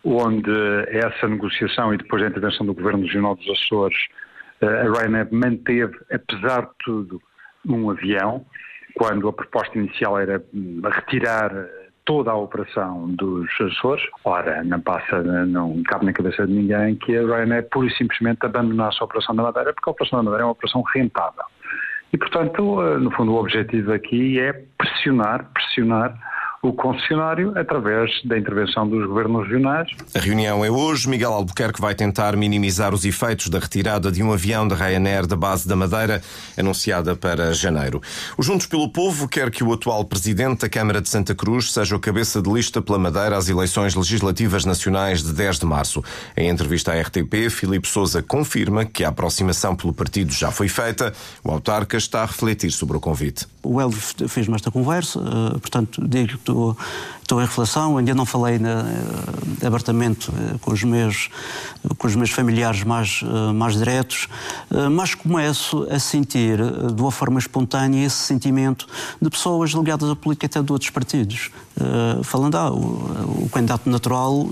onde 0.05 0.53
essa 0.89 1.27
negociação 1.27 1.95
e 1.95 1.97
depois 1.97 2.23
da 2.23 2.29
intervenção 2.29 2.67
do 2.67 2.75
Governo 2.75 3.05
Regional 3.05 3.35
dos 3.35 3.49
Açores, 3.49 3.97
uh, 4.61 4.67
a 4.67 4.99
Ryanair 4.99 5.29
manteve, 5.33 5.99
apesar 6.13 6.67
de 6.67 6.73
tudo, 6.85 7.23
um 7.67 7.91
avião, 7.91 8.45
quando 8.95 9.29
a 9.29 9.33
proposta 9.33 9.77
inicial 9.79 10.19
era 10.19 10.43
hum, 10.55 10.83
retirar 10.85 11.51
toda 12.05 12.31
a 12.31 12.37
operação 12.37 13.09
dos 13.13 13.49
Açores. 13.61 14.05
Ora, 14.25 14.63
não 14.63 14.81
passa, 14.81 15.23
não 15.23 15.83
cabe 15.85 16.05
na 16.05 16.13
cabeça 16.13 16.47
de 16.47 16.53
ninguém 16.53 16.97
que 16.97 17.17
a 17.17 17.23
Ryanair 17.23 17.67
pura 17.71 17.89
e 17.89 17.97
simplesmente 17.97 18.45
abandonasse 18.45 18.99
a 19.01 19.05
operação 19.05 19.35
da 19.35 19.43
Madeira, 19.43 19.73
porque 19.73 19.89
a 19.89 19.93
operação 19.93 20.19
da 20.19 20.23
Madeira 20.23 20.43
é 20.43 20.47
uma 20.47 20.53
operação 20.53 20.83
rentável. 20.83 21.45
E, 22.13 22.19
portanto, 22.19 22.83
eh, 22.83 22.99
no 22.99 23.11
fundo, 23.11 23.33
o 23.33 23.41
objetivo 23.41 23.93
aqui 23.93 24.39
é 24.39 24.53
pressionar, 24.53 25.51
pressionar 25.53 26.17
o 26.69 26.73
concessionário 26.73 27.53
através 27.57 28.11
da 28.25 28.39
intervenção 28.39 28.89
dos 28.89 29.07
governos 29.07 29.45
regionais. 29.45 29.89
A 30.15 30.19
reunião 30.19 30.65
é 30.65 30.71
hoje. 30.71 31.09
Miguel 31.09 31.33
Albuquerque 31.33 31.81
vai 31.81 31.95
tentar 31.95 32.37
minimizar 32.37 32.93
os 32.95 33.05
efeitos 33.05 33.49
da 33.49 33.59
retirada 33.59 34.11
de 34.11 34.23
um 34.23 34.33
avião 34.33 34.67
da 34.67 34.75
Ryanair 34.75 35.27
da 35.27 35.37
base 35.37 35.69
da 35.69 35.77
Madeira, 35.77 36.21
anunciada 36.59 37.15
para 37.15 37.53
janeiro. 37.53 38.01
O 38.37 38.43
Juntos 38.43 38.67
pelo 38.67 38.89
Povo 38.89 39.29
quer 39.29 39.51
que 39.51 39.63
o 39.63 39.73
atual 39.73 40.05
presidente 40.05 40.63
da 40.63 40.69
Câmara 40.69 41.01
de 41.01 41.09
Santa 41.09 41.35
Cruz 41.35 41.73
seja 41.73 41.95
o 41.95 42.01
cabeça 42.01 42.43
de 42.43 42.53
lista 42.53 42.83
pela 42.83 42.99
Madeira 42.99 43.37
às 43.37 43.49
eleições 43.49 43.95
legislativas 43.95 44.65
nacionais 44.65 45.23
de 45.23 45.33
10 45.33 45.61
de 45.61 45.67
março. 45.67 46.03
Em 46.37 46.49
entrevista 46.49 46.93
à 46.93 47.01
RTP, 47.01 47.51
Filipe 47.51 47.87
Souza 47.87 48.23
confirma 48.23 48.85
que 48.85 49.05
a 49.05 49.09
aproximação 49.09 49.77
pelo 49.77 49.93
partido 49.93 50.33
já 50.33 50.51
foi 50.51 50.69
feita. 50.69 51.13
O 51.45 51.51
autarca 51.51 51.97
está 51.97 52.23
a 52.23 52.27
refletir 52.27 52.71
sobre 52.71 52.97
o 52.97 53.01
convite. 53.01 53.47
O 53.67 53.81
Hélio 53.81 53.93
fez-me 54.29 54.55
esta 54.55 54.71
conversa, 54.71 55.21
eh, 55.21 55.59
portanto, 55.59 56.01
digo 56.07 56.29
que 56.29 56.35
estou, 56.37 56.77
em 57.33 57.41
reflexão. 57.41 57.99
Ainda 57.99 58.15
não 58.15 58.25
falei 58.25 58.59
na, 58.59 58.85
eh, 59.63 59.67
abertamente 59.67 60.31
eh, 60.31 60.57
com 60.61 60.73
os 60.73 60.85
meus, 60.85 61.29
com 61.99 62.07
os 62.07 62.15
meus 62.15 62.31
familiares 62.31 62.85
mais, 62.85 63.23
mais 63.55 63.75
diretos, 63.75 64.29
mas 64.91 65.15
começo 65.15 65.87
a 65.91 65.99
sentir 65.99 66.59
de 66.93 67.01
uma 67.01 67.11
forma 67.11 67.39
espontânea 67.39 68.05
esse 68.05 68.17
sentimento 68.17 68.87
de 69.21 69.29
pessoas 69.31 69.71
ligadas 69.71 70.09
à 70.11 70.17
política 70.17 70.47
até 70.47 70.63
de 70.63 70.73
outros 70.73 70.91
partidos. 70.91 71.51
Falando, 72.23 72.57
ah, 72.57 72.73
o, 72.73 73.45
o 73.45 73.49
candidato 73.53 73.89
natural, 73.89 74.49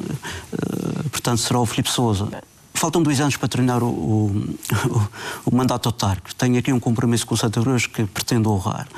portanto, 1.11 1.39
será 1.39 1.61
o 1.61 1.67
Filipe 1.67 1.91
Souza. 1.91 2.29
Faltam 2.77 3.03
dois 3.03 3.21
anos 3.21 3.37
para 3.37 3.49
terminar 3.49 3.83
o, 3.83 3.87
o, 3.87 5.09
o, 5.47 5.55
mandato 5.55 5.87
autárquico. 5.87 6.35
Tenho 6.35 6.59
aqui 6.59 6.73
um 6.73 6.81
compromisso 6.81 7.25
com 7.25 7.35
o 7.35 7.39
Santa 7.39 7.61
Cruz 7.61 7.87
que 7.87 8.05
pretendo 8.05 8.51
honrar. 8.51 8.89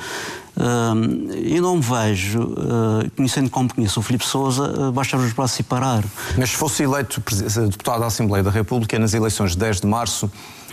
Uh, 0.57 1.31
e 1.35 1.61
não 1.61 1.75
me 1.75 1.83
vejo, 1.83 2.41
uh, 2.41 3.11
conhecendo 3.15 3.47
como 3.51 3.71
conheço 3.71 3.99
o 3.99 4.03
Filipe 4.03 4.25
Souza, 4.25 4.63
uh, 4.63 4.91
baixar 4.91 5.19
os 5.19 5.31
braços 5.31 5.59
e 5.59 5.63
parar. 5.63 6.03
Mas 6.35 6.49
se 6.49 6.55
fosse 6.55 6.81
eleito 6.81 7.21
deputado 7.69 7.99
da 7.99 8.07
Assembleia 8.07 8.43
da 8.43 8.49
República 8.49 8.97
nas 8.97 9.13
eleições 9.13 9.51
de 9.51 9.59
10 9.59 9.81
de 9.81 9.87
março, 9.87 10.29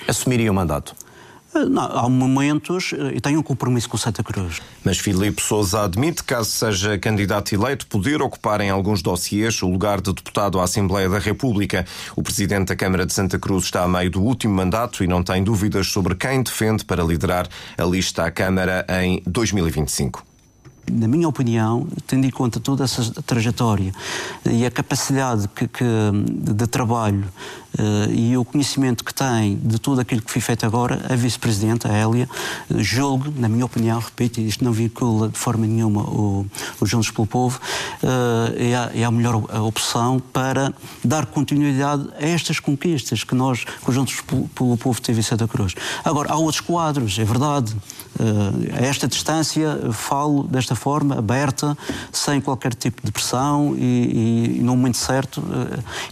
assumiria 0.08 0.50
o 0.50 0.54
mandato? 0.54 0.96
Não, 1.70 1.82
há 1.82 2.08
momentos 2.08 2.92
e 3.14 3.20
tenho 3.20 3.38
um 3.38 3.42
compromisso 3.42 3.88
com 3.88 3.96
Santa 3.96 4.22
Cruz. 4.22 4.60
Mas 4.82 4.98
Filipe 4.98 5.40
Souza 5.40 5.84
admite, 5.84 6.24
caso 6.24 6.50
seja 6.50 6.98
candidato 6.98 7.54
eleito, 7.54 7.86
poder 7.86 8.20
ocupar 8.20 8.60
em 8.60 8.70
alguns 8.70 9.02
dossiês 9.02 9.62
o 9.62 9.70
lugar 9.70 10.00
de 10.00 10.12
deputado 10.12 10.58
à 10.58 10.64
Assembleia 10.64 11.08
da 11.08 11.18
República. 11.18 11.86
O 12.16 12.22
presidente 12.22 12.68
da 12.68 12.76
Câmara 12.76 13.06
de 13.06 13.12
Santa 13.12 13.38
Cruz 13.38 13.64
está 13.64 13.84
a 13.84 13.88
meio 13.88 14.10
do 14.10 14.20
último 14.20 14.54
mandato 14.54 15.04
e 15.04 15.06
não 15.06 15.22
tem 15.22 15.44
dúvidas 15.44 15.86
sobre 15.86 16.14
quem 16.14 16.42
defende 16.42 16.84
para 16.84 17.04
liderar 17.04 17.48
a 17.78 17.84
lista 17.84 18.24
à 18.24 18.30
Câmara 18.30 18.84
em 18.88 19.22
2025 19.26 20.33
na 20.90 21.08
minha 21.08 21.28
opinião, 21.28 21.86
tendo 22.06 22.26
em 22.26 22.30
conta 22.30 22.60
toda 22.60 22.84
essa 22.84 23.22
trajetória 23.22 23.92
e 24.44 24.64
a 24.64 24.70
capacidade 24.70 25.48
que, 25.48 25.66
que 25.66 25.84
de 26.54 26.66
trabalho 26.66 27.24
uh, 27.78 28.12
e 28.12 28.36
o 28.36 28.44
conhecimento 28.44 29.04
que 29.04 29.12
tem 29.12 29.56
de 29.56 29.78
tudo 29.78 30.00
aquilo 30.00 30.22
que 30.22 30.30
foi 30.30 30.40
feito 30.40 30.66
agora, 30.66 31.00
a 31.08 31.14
vice-presidente, 31.16 31.86
a 31.86 31.92
Hélia, 31.92 32.28
julgo, 32.76 33.32
na 33.36 33.48
minha 33.48 33.64
opinião, 33.64 33.98
repito, 33.98 34.40
isto 34.40 34.64
não 34.64 34.72
vincula 34.72 35.28
de 35.28 35.38
forma 35.38 35.66
nenhuma 35.66 36.02
o, 36.02 36.46
o 36.80 36.86
Juntos 36.86 37.10
pelo 37.10 37.26
Povo, 37.26 37.60
uh, 38.02 38.54
é, 38.56 38.74
a, 38.74 38.90
é 38.94 39.04
a 39.04 39.10
melhor 39.10 39.36
opção 39.60 40.20
para 40.32 40.72
dar 41.02 41.26
continuidade 41.26 42.08
a 42.18 42.26
estas 42.26 42.60
conquistas 42.60 43.24
que 43.24 43.34
nós, 43.34 43.64
que 43.64 43.90
o 43.90 43.92
Juntos 43.92 44.20
pelo 44.54 44.76
Povo 44.76 45.00
teve 45.00 45.20
em 45.20 45.22
Santa 45.22 45.48
Cruz. 45.48 45.74
Agora, 46.04 46.32
há 46.32 46.36
outros 46.36 46.60
quadros, 46.60 47.18
é 47.18 47.24
verdade. 47.24 47.74
A 48.72 48.84
esta 48.84 49.08
distância, 49.08 49.92
falo 49.92 50.44
desta 50.44 50.74
forma, 50.74 51.18
aberta, 51.18 51.76
sem 52.12 52.40
qualquer 52.40 52.74
tipo 52.74 53.04
de 53.04 53.10
pressão 53.10 53.74
e, 53.76 54.58
e 54.58 54.62
no 54.62 54.76
momento 54.76 54.96
certo, 54.96 55.42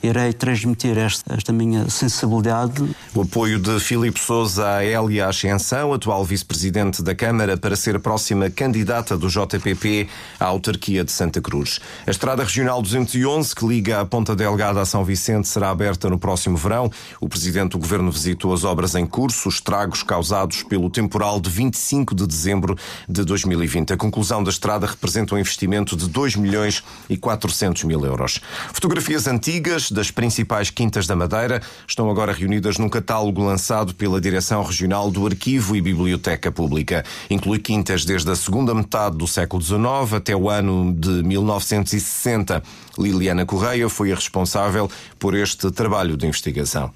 irei 0.03 0.33
transmitir 0.33 0.99
esta, 0.99 1.35
esta 1.35 1.53
minha 1.53 1.89
sensibilidade. 1.89 2.95
O 3.15 3.23
apoio 3.23 3.59
de 3.59 3.79
Filipe 3.81 4.19
Souza 4.19 4.63
a 4.77 4.85
Hélia 4.85 5.29
Ascensão, 5.29 5.93
atual 5.93 6.25
vice-presidente 6.25 7.03
da 7.03 7.15
Câmara, 7.15 7.57
para 7.57 7.77
ser 7.77 7.97
a 7.97 8.01
próxima 8.01 8.49
candidata 8.49 9.17
do 9.17 9.29
JPP 9.29 10.09
à 10.39 10.47
autarquia 10.47 11.05
de 11.05 11.13
Santa 11.13 11.41
Cruz. 11.41 11.81
A 12.07 12.11
Estrada 12.11 12.43
Regional 12.43 12.81
211, 12.81 13.55
que 13.55 13.67
liga 13.67 14.01
a 14.01 14.07
Ponta 14.07 14.35
Delgada 14.35 14.81
a 14.81 14.85
São 14.87 15.05
Vicente, 15.05 15.49
será 15.49 15.71
aberta 15.71 16.09
no 16.09 16.19
próximo 16.19 16.57
verão. 16.57 16.91
O 17.21 17.29
presidente 17.29 17.73
do 17.73 17.79
governo 17.79 18.11
visitou 18.11 18.53
as 18.53 18.65
obras 18.65 18.95
em 18.95 19.07
curso, 19.07 19.49
os 19.49 19.57
estragos 19.57 20.03
causados 20.03 20.63
pelo 20.63 20.89
temporal 20.89 21.41
de 21.41 21.51
25 21.51 21.77
de 21.93 22.27
dezembro 22.27 22.77
de 23.07 23.23
2020. 23.23 23.93
A 23.93 23.97
conclusão 23.97 24.43
da 24.43 24.51
estrada 24.51 24.87
representa 24.87 25.35
um 25.35 25.39
investimento 25.39 25.95
de 25.95 26.09
2 26.09 26.37
milhões 26.37 26.83
e 27.09 27.19
400 27.19 27.85
mil 27.85 28.03
euros. 28.05 28.41
Fotografias 28.73 29.27
antigas 29.27 29.91
das 29.91 30.11
principais 30.11 30.71
quintas 30.71 31.07
da 31.07 31.15
Madeira 31.15 31.61
estão 31.87 32.11
agora 32.11 32.33
reunidas 32.33 32.79
num 32.79 32.89
catálogo 32.89 33.43
lançado 33.43 33.95
pela 33.95 34.21
Direção 34.21 34.63
Regional 34.63 35.11
do 35.11 35.27
Arquivo 35.27 35.77
e 35.77 35.83
Biblioteca 35.83 36.51
Pública. 36.51 37.05
Inclui 37.29 37.59
quintas 37.59 38.07
desde 38.07 38.31
a 38.31 38.37
segunda 38.37 38.75
metade 38.75 39.19
do 39.19 39.27
século 39.27 39.63
XIX 39.63 40.15
até 40.17 40.35
o 40.35 40.49
ano 40.49 40.95
de 40.95 41.23
1960. 41.23 42.63
Liliana 42.99 43.45
Correia 43.45 43.89
foi 43.91 44.13
a 44.13 44.15
responsável 44.15 44.91
por 45.19 45.35
este 45.35 45.71
trabalho 45.71 46.17
de 46.17 46.27
investigação. 46.27 46.91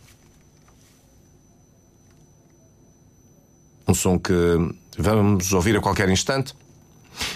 Um 3.89 3.95
som 3.95 4.19
que 4.19 4.33
vamos 4.99 5.53
ouvir 5.53 5.77
a 5.77 5.81
qualquer 5.81 6.09
instante. 6.09 6.55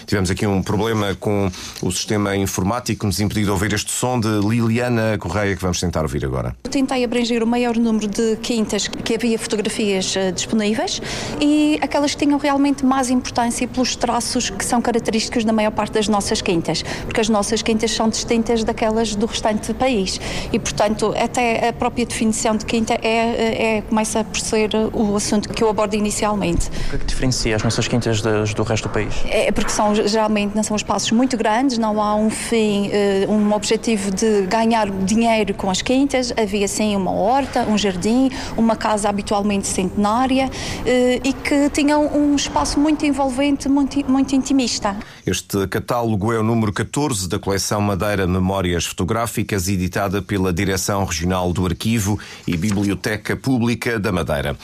Tivemos 0.05 0.29
aqui 0.31 0.45
um 0.45 0.61
problema 0.61 1.15
com 1.15 1.49
o 1.81 1.91
sistema 1.91 2.35
informático 2.35 3.01
que 3.01 3.05
nos 3.05 3.19
impediu 3.19 3.45
de 3.45 3.51
ouvir 3.51 3.73
este 3.73 3.91
som 3.91 4.19
de 4.19 4.27
Liliana 4.27 5.17
Correia 5.17 5.55
que 5.55 5.61
vamos 5.61 5.79
tentar 5.79 6.01
ouvir 6.03 6.25
agora. 6.25 6.55
Tentei 6.69 7.03
abranger 7.03 7.43
o 7.43 7.47
maior 7.47 7.77
número 7.77 8.07
de 8.07 8.37
quintas 8.37 8.87
que 8.87 9.15
havia 9.15 9.37
fotografias 9.39 10.15
uh, 10.15 10.31
disponíveis 10.31 11.01
e 11.39 11.79
aquelas 11.81 12.13
que 12.15 12.25
tinham 12.25 12.39
realmente 12.39 12.85
mais 12.85 13.09
importância 13.09 13.67
pelos 13.67 13.95
traços 13.95 14.49
que 14.49 14.63
são 14.63 14.81
característicos 14.81 15.43
da 15.43 15.53
maior 15.53 15.71
parte 15.71 15.93
das 15.93 16.07
nossas 16.07 16.41
quintas, 16.41 16.83
porque 17.05 17.21
as 17.21 17.29
nossas 17.29 17.61
quintas 17.61 17.91
são 17.91 18.09
distintas 18.09 18.63
daquelas 18.63 19.15
do 19.15 19.25
restante 19.25 19.67
do 19.67 19.75
país 19.75 20.19
e, 20.51 20.59
portanto, 20.59 21.13
até 21.17 21.69
a 21.69 21.73
própria 21.73 22.05
definição 22.05 22.55
de 22.55 22.65
quinta 22.65 22.93
é, 22.93 23.07
eh, 23.07 23.77
é 23.77 23.81
começa 23.81 24.23
por 24.23 24.39
ser 24.39 24.69
o 24.93 25.15
assunto 25.15 25.49
que 25.49 25.63
eu 25.63 25.69
abordo 25.69 25.95
inicialmente. 25.95 26.67
O 26.67 26.89
que, 26.89 26.95
é 26.95 26.99
que 26.99 27.05
diferencia 27.05 27.55
as 27.55 27.63
nossas 27.63 27.87
quintas 27.87 28.21
das, 28.21 28.53
do 28.53 28.63
resto 28.63 28.87
do 28.87 28.93
país? 28.93 29.13
É 29.29 29.51
porque 29.51 29.70
são 29.71 29.95
geralmente 29.95 30.55
não 30.55 30.63
são 30.63 30.75
espaços 30.75 31.11
muito 31.11 31.37
grandes, 31.37 31.77
não 31.77 32.01
há 32.01 32.15
um 32.15 32.29
fim, 32.29 32.89
eh, 32.91 33.25
um 33.27 33.53
objetivo 33.53 34.11
de 34.11 34.43
ganhar 34.43 34.89
dinheiro 34.89 35.53
com 35.53 35.69
as 35.69 35.81
quintas. 35.81 36.33
Havia 36.37 36.67
sim 36.67 36.95
uma 36.95 37.11
horta, 37.11 37.63
um 37.63 37.77
jardim, 37.77 38.29
uma 38.57 38.75
casa 38.75 39.09
habitualmente 39.09 39.67
centenária 39.67 40.49
eh, 40.85 41.19
e 41.23 41.33
que 41.33 41.69
tinham 41.69 42.05
um 42.15 42.35
espaço 42.35 42.79
muito 42.79 43.05
envolvente, 43.05 43.69
muito, 43.69 43.97
muito 44.11 44.35
intimista. 44.35 44.95
Este 45.25 45.67
catálogo 45.67 46.33
é 46.33 46.39
o 46.39 46.43
número 46.43 46.73
14 46.73 47.29
da 47.29 47.39
coleção 47.39 47.79
Madeira 47.81 48.27
Memórias 48.27 48.85
Fotográficas, 48.85 49.67
editada 49.67 50.21
pela 50.21 50.51
Direção 50.51 51.05
Regional 51.05 51.53
do 51.53 51.65
Arquivo 51.65 52.19
e 52.45 52.57
Biblioteca 52.57 53.35
Pública 53.35 53.99
da 53.99 54.11
Madeira. 54.11 54.55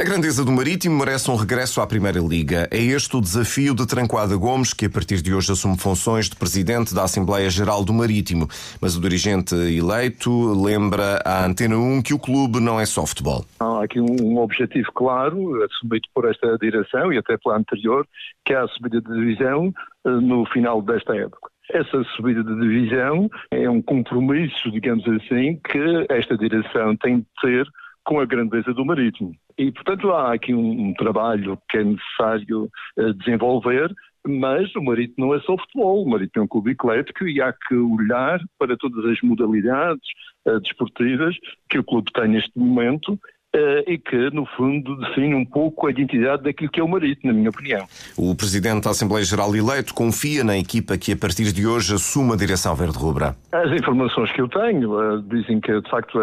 A 0.00 0.02
grandeza 0.02 0.42
do 0.42 0.50
Marítimo 0.50 0.98
merece 0.98 1.30
um 1.30 1.36
regresso 1.36 1.78
à 1.78 1.86
Primeira 1.86 2.20
Liga. 2.20 2.66
É 2.70 2.78
este 2.78 3.14
o 3.18 3.20
desafio 3.20 3.74
de 3.74 3.86
Tranquada 3.86 4.34
Gomes, 4.34 4.72
que 4.72 4.86
a 4.86 4.90
partir 4.90 5.20
de 5.20 5.34
hoje 5.34 5.52
assume 5.52 5.76
funções 5.76 6.26
de 6.26 6.36
presidente 6.36 6.94
da 6.94 7.04
Assembleia 7.04 7.50
Geral 7.50 7.84
do 7.84 7.92
Marítimo. 7.92 8.48
Mas 8.80 8.96
o 8.96 9.00
dirigente 9.02 9.54
eleito 9.54 10.54
lembra 10.54 11.20
à 11.22 11.44
Antena 11.44 11.76
1 11.76 12.00
que 12.00 12.14
o 12.14 12.18
clube 12.18 12.60
não 12.60 12.80
é 12.80 12.86
só 12.86 13.04
futebol. 13.04 13.44
Há 13.60 13.84
aqui 13.84 14.00
um 14.00 14.38
objetivo 14.38 14.90
claro, 14.94 15.62
assumido 15.64 16.08
por 16.14 16.24
esta 16.30 16.56
direção 16.56 17.12
e 17.12 17.18
até 17.18 17.36
pela 17.36 17.58
anterior, 17.58 18.06
que 18.46 18.54
é 18.54 18.56
a 18.56 18.66
subida 18.68 19.02
de 19.02 19.12
divisão 19.12 19.70
eh, 20.06 20.10
no 20.12 20.46
final 20.46 20.80
desta 20.80 21.14
época. 21.14 21.50
Essa 21.70 22.02
subida 22.16 22.42
de 22.42 22.58
divisão 22.58 23.28
é 23.50 23.68
um 23.68 23.82
compromisso, 23.82 24.70
digamos 24.70 25.06
assim, 25.06 25.60
que 25.70 26.06
esta 26.08 26.38
direção 26.38 26.96
tem 26.96 27.18
de 27.18 27.26
ter 27.42 27.68
com 28.04 28.20
a 28.20 28.24
grandeza 28.24 28.72
do 28.72 28.84
marítimo. 28.84 29.34
E, 29.58 29.70
portanto, 29.70 30.10
há 30.10 30.32
aqui 30.32 30.54
um, 30.54 30.88
um 30.88 30.94
trabalho 30.94 31.58
que 31.68 31.78
é 31.78 31.84
necessário 31.84 32.70
uh, 32.98 33.14
desenvolver, 33.14 33.92
mas 34.26 34.74
o 34.74 34.82
Marítimo 34.82 35.26
não 35.26 35.34
é 35.34 35.40
só 35.40 35.56
futebol, 35.56 36.02
o 36.02 36.08
Marítimo 36.08 36.42
é 36.42 36.44
um 36.44 36.48
clube 36.48 36.72
eclético 36.72 37.26
e 37.26 37.40
há 37.40 37.52
que 37.52 37.74
olhar 37.74 38.40
para 38.58 38.76
todas 38.76 39.04
as 39.06 39.20
modalidades 39.22 40.06
uh, 40.46 40.60
desportivas 40.60 41.34
que 41.68 41.78
o 41.78 41.84
clube 41.84 42.10
tem 42.12 42.28
neste 42.28 42.58
momento 42.58 43.18
Uh, 43.52 43.82
e 43.90 43.98
que, 43.98 44.30
no 44.30 44.46
fundo, 44.46 44.96
define 45.00 45.34
um 45.34 45.44
pouco 45.44 45.88
a 45.88 45.90
identidade 45.90 46.44
daquilo 46.44 46.70
que 46.70 46.78
é 46.78 46.84
o 46.84 46.86
Marítimo, 46.86 47.32
na 47.32 47.36
minha 47.36 47.50
opinião. 47.50 47.84
O 48.16 48.32
Presidente 48.32 48.84
da 48.84 48.90
Assembleia 48.90 49.24
Geral 49.24 49.52
eleito 49.56 49.92
confia 49.92 50.44
na 50.44 50.56
equipa 50.56 50.96
que, 50.96 51.10
a 51.10 51.16
partir 51.16 51.52
de 51.52 51.66
hoje, 51.66 51.92
assume 51.92 52.32
a 52.34 52.36
direção 52.36 52.76
verde-rubra? 52.76 53.34
As 53.50 53.72
informações 53.72 54.30
que 54.30 54.40
eu 54.40 54.46
tenho 54.46 54.92
uh, 54.92 55.20
dizem 55.22 55.60
que, 55.60 55.80
de 55.80 55.90
facto, 55.90 56.16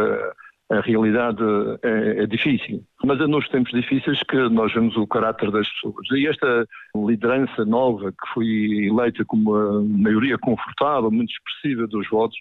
a 0.69 0.81
realidade 0.81 1.41
é, 1.81 2.23
é, 2.23 2.25
difícil. 2.25 2.83
Mas 3.03 3.19
é 3.21 3.27
nos 3.27 3.47
tempos 3.49 3.71
difíceis 3.71 4.19
que 4.23 4.49
nós 4.49 4.73
vemos 4.73 4.95
o 4.97 5.07
caráter 5.07 5.49
das 5.51 5.69
pessoas. 5.69 6.07
E 6.11 6.27
esta 6.27 6.67
liderança 6.95 7.63
nova, 7.65 8.11
que 8.11 8.33
foi 8.33 8.47
eleita 8.87 9.23
com 9.25 9.37
uma 9.37 9.81
maioria 9.83 10.37
confortável, 10.37 11.09
muito 11.09 11.31
expressiva 11.31 11.87
dos 11.87 12.07
votos, 12.09 12.37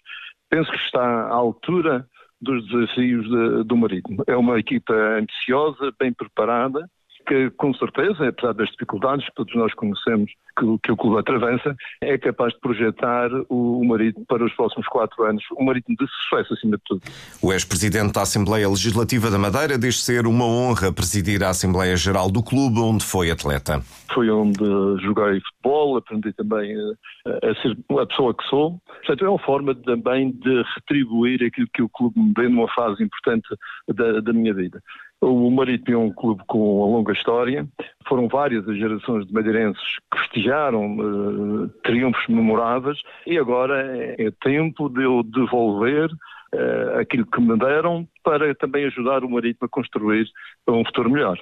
penso 0.49 0.69
que 0.71 0.77
está 0.77 1.01
à 1.01 1.33
altura 1.33 2.05
dos 2.41 2.67
desafios 2.67 3.27
de, 3.27 3.63
do 3.63 3.77
marítimo. 3.77 4.23
É 4.27 4.35
uma 4.35 4.59
equipa 4.59 4.93
ambiciosa, 4.93 5.91
bem 5.99 6.13
preparada, 6.13 6.87
que 7.27 7.49
com 7.51 7.73
certeza, 7.73 8.29
apesar 8.29 8.53
das 8.53 8.69
dificuldades 8.69 9.25
que 9.25 9.35
todos 9.35 9.53
nós 9.55 9.73
conhecemos 9.73 10.31
que, 10.57 10.65
que 10.83 10.91
o 10.91 10.97
clube 10.97 11.19
atravessa, 11.19 11.75
é 12.01 12.17
capaz 12.17 12.53
de 12.53 12.59
projetar 12.59 13.29
o, 13.49 13.79
o 13.81 13.85
Marítimo 13.85 14.25
para 14.25 14.43
os 14.43 14.53
próximos 14.53 14.87
quatro 14.87 15.23
anos, 15.23 15.43
um 15.57 15.65
Marítimo 15.65 15.95
de 15.97 16.07
sucesso 16.07 16.53
acima 16.53 16.77
de 16.77 16.83
tudo. 16.85 17.01
O 17.41 17.51
ex-presidente 17.51 18.13
da 18.13 18.21
Assembleia 18.21 18.67
Legislativa 18.67 19.29
da 19.29 19.37
Madeira 19.37 19.77
diz 19.77 20.03
ser 20.03 20.25
uma 20.25 20.45
honra 20.45 20.91
presidir 20.91 21.43
a 21.43 21.49
Assembleia 21.49 21.95
Geral 21.95 22.31
do 22.31 22.41
clube 22.41 22.79
onde 22.79 23.03
foi 23.03 23.29
atleta. 23.29 23.81
Foi 24.13 24.29
onde 24.29 24.63
joguei 25.03 25.39
futebol, 25.41 25.97
aprendi 25.97 26.33
também 26.33 26.73
a, 26.75 27.49
a 27.49 27.55
ser 27.61 27.77
a 27.99 28.05
pessoa 28.05 28.33
que 28.33 28.43
sou. 28.45 28.79
Portanto, 28.87 29.25
é 29.25 29.29
uma 29.29 29.39
forma 29.39 29.75
também 29.75 30.31
de 30.31 30.63
retribuir 30.75 31.43
aquilo 31.43 31.67
que 31.73 31.83
o 31.83 31.89
clube 31.89 32.19
me 32.19 32.33
deu 32.33 32.49
numa 32.49 32.67
fase 32.73 33.03
importante 33.03 33.47
da, 33.93 34.21
da 34.21 34.33
minha 34.33 34.53
vida. 34.53 34.81
O 35.19 35.49
Marítimo 35.49 35.95
é 35.95 35.97
um 35.97 36.11
clube 36.11 36.43
com 36.47 36.77
uma 36.77 36.97
longa 36.97 37.11
história. 37.11 37.67
Foram 38.07 38.27
várias 38.27 38.67
as 38.69 38.77
gerações 38.77 39.25
de 39.25 39.33
madeirenses 39.33 39.81
que 40.11 40.19
festejaram 40.19 40.97
uh, 40.97 41.69
triunfos 41.83 42.27
memoráveis 42.27 42.99
e 43.25 43.37
agora 43.37 43.97
é, 43.97 44.27
é 44.27 44.31
tempo 44.41 44.89
de 44.89 45.03
eu 45.03 45.23
devolver 45.23 46.11
uh, 46.11 46.99
aquilo 46.99 47.25
que 47.25 47.41
me 47.41 47.57
deram 47.57 48.07
para 48.23 48.53
também 48.55 48.85
ajudar 48.85 49.23
o 49.23 49.29
Marítimo 49.29 49.65
a 49.65 49.69
construir 49.69 50.27
um 50.67 50.85
futuro 50.85 51.09
melhor. 51.09 51.39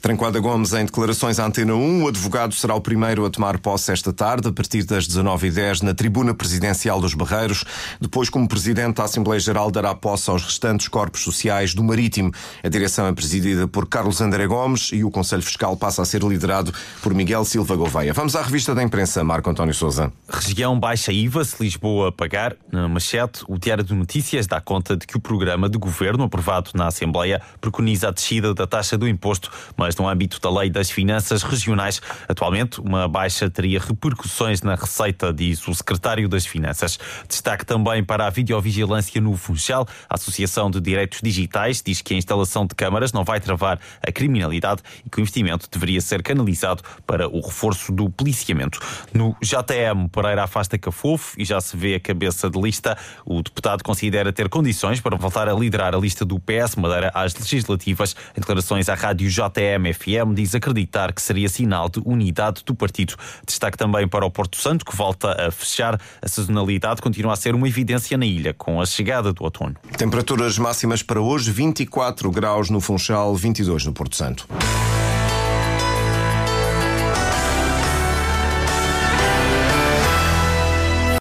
Tranquada 0.00 0.40
Gomes, 0.40 0.72
em 0.72 0.86
declarações 0.86 1.38
à 1.38 1.44
Antena 1.44 1.74
1, 1.74 2.04
o 2.04 2.08
advogado 2.08 2.54
será 2.54 2.74
o 2.74 2.80
primeiro 2.80 3.26
a 3.26 3.30
tomar 3.30 3.58
posse 3.58 3.92
esta 3.92 4.14
tarde, 4.14 4.48
a 4.48 4.52
partir 4.52 4.82
das 4.84 5.06
19h10, 5.06 5.82
na 5.82 5.92
tribuna 5.92 6.32
presidencial 6.32 7.02
dos 7.02 7.12
Barreiros. 7.12 7.64
Depois, 8.00 8.30
como 8.30 8.48
presidente 8.48 8.96
da 8.96 9.04
Assembleia 9.04 9.38
Geral, 9.38 9.70
dará 9.70 9.94
posse 9.94 10.30
aos 10.30 10.42
restantes 10.42 10.88
corpos 10.88 11.22
sociais 11.22 11.74
do 11.74 11.84
Marítimo. 11.84 12.32
A 12.64 12.68
direção 12.68 13.06
é 13.06 13.12
presidida 13.12 13.68
por 13.68 13.86
Carlos 13.86 14.22
André 14.22 14.46
Gomes 14.46 14.88
e 14.90 15.04
o 15.04 15.10
Conselho 15.10 15.42
Fiscal 15.42 15.76
passa 15.76 16.00
a 16.00 16.06
ser 16.06 16.22
liderado 16.22 16.72
por 17.02 17.12
Miguel 17.12 17.44
Silva 17.44 17.76
Gouveia. 17.76 18.14
Vamos 18.14 18.34
à 18.34 18.40
revista 18.40 18.74
da 18.74 18.82
imprensa, 18.82 19.22
Marco 19.22 19.50
António 19.50 19.74
Souza. 19.74 20.10
Região 20.32 20.78
baixa 20.78 21.12
IVA, 21.12 21.44
se 21.44 21.60
Lisboa 21.60 22.12
pagar. 22.12 22.54
Na 22.70 22.88
Machete, 22.88 23.42
o 23.48 23.58
Diário 23.58 23.82
de 23.82 23.92
Notícias 23.92 24.46
dá 24.46 24.60
conta 24.60 24.96
de 24.96 25.04
que 25.04 25.16
o 25.16 25.20
programa 25.20 25.68
de 25.68 25.76
governo 25.76 26.22
aprovado 26.22 26.70
na 26.72 26.86
Assembleia 26.86 27.42
preconiza 27.60 28.08
a 28.08 28.10
descida 28.12 28.54
da 28.54 28.64
taxa 28.64 28.96
do 28.96 29.08
imposto, 29.08 29.50
mas 29.76 29.96
no 29.96 30.08
âmbito 30.08 30.40
da 30.40 30.48
Lei 30.48 30.70
das 30.70 30.88
Finanças 30.88 31.42
Regionais. 31.42 32.00
Atualmente, 32.28 32.80
uma 32.80 33.08
baixa 33.08 33.50
teria 33.50 33.80
repercussões 33.80 34.62
na 34.62 34.76
receita, 34.76 35.32
diz 35.32 35.66
o 35.66 35.74
secretário 35.74 36.28
das 36.28 36.46
Finanças. 36.46 36.96
Destaque 37.28 37.66
também 37.66 38.04
para 38.04 38.26
a 38.26 38.30
videovigilância 38.30 39.20
no 39.20 39.36
Funchal. 39.36 39.84
A 40.08 40.14
Associação 40.14 40.70
de 40.70 40.80
Direitos 40.80 41.20
Digitais 41.20 41.82
diz 41.82 42.02
que 42.02 42.14
a 42.14 42.16
instalação 42.16 42.64
de 42.66 42.76
câmaras 42.76 43.12
não 43.12 43.24
vai 43.24 43.40
travar 43.40 43.80
a 44.00 44.12
criminalidade 44.12 44.80
e 45.04 45.10
que 45.10 45.18
o 45.18 45.22
investimento 45.22 45.68
deveria 45.68 46.00
ser 46.00 46.22
canalizado 46.22 46.84
para 47.04 47.28
o 47.28 47.40
reforço 47.40 47.90
do 47.90 48.08
policiamento. 48.08 48.78
No 49.12 49.36
JTM, 49.42 50.08
Pereira 50.20 50.44
afasta 50.44 50.76
Cafofo 50.76 51.34
e 51.38 51.44
já 51.46 51.60
se 51.62 51.74
vê 51.76 51.94
a 51.94 52.00
cabeça 52.00 52.50
de 52.50 52.60
lista. 52.60 52.96
O 53.24 53.42
deputado 53.42 53.82
considera 53.82 54.30
ter 54.30 54.50
condições 54.50 55.00
para 55.00 55.16
voltar 55.16 55.48
a 55.48 55.54
liderar 55.54 55.94
a 55.94 55.98
lista 55.98 56.26
do 56.26 56.38
PS 56.38 56.76
Madeira 56.76 57.10
às 57.14 57.34
legislativas. 57.34 58.14
Em 58.36 58.40
declarações 58.40 58.90
à 58.90 58.94
rádio 58.94 59.30
JTM, 59.30 59.80
MFM 59.80 60.34
diz 60.34 60.54
acreditar 60.54 61.14
que 61.14 61.22
seria 61.22 61.48
sinal 61.48 61.88
de 61.88 62.02
unidade 62.04 62.62
do 62.66 62.74
partido. 62.74 63.14
Destaque 63.46 63.78
também 63.78 64.06
para 64.06 64.26
o 64.26 64.30
Porto 64.30 64.58
Santo, 64.58 64.84
que 64.84 64.94
volta 64.94 65.46
a 65.46 65.50
fechar. 65.50 65.98
A 66.20 66.28
sazonalidade 66.28 67.00
continua 67.00 67.32
a 67.32 67.36
ser 67.36 67.54
uma 67.54 67.66
evidência 67.66 68.18
na 68.18 68.26
ilha, 68.26 68.52
com 68.52 68.78
a 68.78 68.84
chegada 68.84 69.32
do 69.32 69.42
outono. 69.42 69.74
Temperaturas 69.96 70.58
máximas 70.58 71.02
para 71.02 71.20
hoje: 71.20 71.50
24 71.50 72.30
graus 72.30 72.68
no 72.68 72.80
Funchal, 72.80 73.34
22 73.34 73.86
no 73.86 73.94
Porto 73.94 74.16
Santo. 74.16 74.46